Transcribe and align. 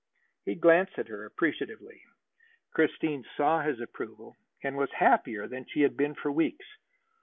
He 0.43 0.55
glanced 0.55 0.97
at 0.97 1.09
her 1.09 1.25
appreciatively. 1.25 2.01
Christine 2.71 3.23
saw 3.37 3.61
his 3.61 3.79
approval, 3.79 4.35
and 4.63 4.75
was 4.75 4.89
happier 4.93 5.47
than 5.47 5.65
she 5.67 5.81
had 5.81 5.95
been 5.95 6.15
for 6.15 6.31
weeks. 6.31 6.65